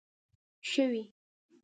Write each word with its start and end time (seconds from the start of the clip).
شوې 0.69 1.03